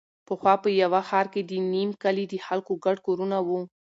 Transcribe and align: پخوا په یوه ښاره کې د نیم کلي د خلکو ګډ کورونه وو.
پخوا 0.27 0.53
په 0.63 0.69
یوه 0.83 1.01
ښاره 1.09 1.29
کې 1.33 1.41
د 1.45 1.51
نیم 1.73 1.89
کلي 2.03 2.25
د 2.29 2.33
خلکو 2.45 2.73
ګډ 2.85 2.97
کورونه 3.05 3.37
وو. 3.47 3.59